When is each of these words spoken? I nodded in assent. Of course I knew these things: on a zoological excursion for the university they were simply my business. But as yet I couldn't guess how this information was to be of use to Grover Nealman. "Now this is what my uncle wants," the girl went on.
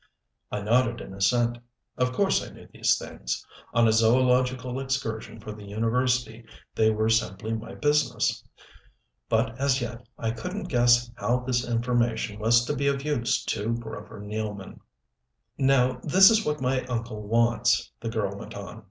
I 0.51 0.61
nodded 0.61 0.99
in 0.99 1.13
assent. 1.13 1.59
Of 1.95 2.11
course 2.11 2.43
I 2.43 2.49
knew 2.51 2.67
these 2.73 2.97
things: 2.97 3.45
on 3.71 3.87
a 3.87 3.91
zoological 3.93 4.79
excursion 4.79 5.39
for 5.39 5.51
the 5.51 5.63
university 5.63 6.43
they 6.73 6.89
were 6.89 7.07
simply 7.07 7.53
my 7.53 7.75
business. 7.75 8.43
But 9.29 9.55
as 9.59 9.79
yet 9.79 10.07
I 10.17 10.31
couldn't 10.31 10.69
guess 10.69 11.11
how 11.17 11.41
this 11.41 11.67
information 11.69 12.39
was 12.39 12.65
to 12.65 12.75
be 12.75 12.87
of 12.87 13.05
use 13.05 13.45
to 13.45 13.75
Grover 13.75 14.19
Nealman. 14.19 14.79
"Now 15.59 15.99
this 16.01 16.31
is 16.31 16.43
what 16.43 16.61
my 16.61 16.83
uncle 16.85 17.21
wants," 17.21 17.91
the 17.99 18.09
girl 18.09 18.35
went 18.35 18.55
on. 18.55 18.79